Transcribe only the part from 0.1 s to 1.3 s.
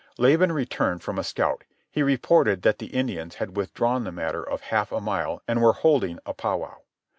Laban returned from a